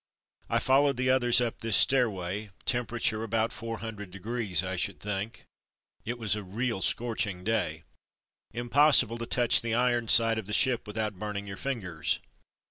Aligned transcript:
I 0.49 0.57
followed 0.57 0.97
the 0.97 1.11
others 1.11 1.39
up 1.39 1.59
this 1.59 1.77
stairway: 1.77 2.49
temperature 2.65 3.21
about 3.21 3.53
four 3.53 3.77
hund 3.81 3.99
red 3.99 4.09
degrees 4.09 4.63
I 4.63 4.75
should 4.75 4.99
think. 4.99 5.45
It 6.05 6.17
was 6.17 6.35
a 6.35 6.41
real 6.41 6.81
scorching 6.81 7.43
day: 7.43 7.83
impossible 8.51 9.19
to 9.19 9.27
touch 9.27 9.61
the 9.61 9.75
iron 9.75 10.07
side 10.07 10.39
of 10.39 10.47
the 10.47 10.53
ship 10.53 10.87
without 10.87 11.19
burning 11.19 11.45
your 11.45 11.55
fingers. 11.57 12.19